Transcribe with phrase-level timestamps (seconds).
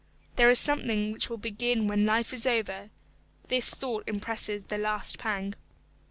[0.35, 2.89] There is something which will begin when life is over;
[3.49, 5.53] this thought impresses the last pang.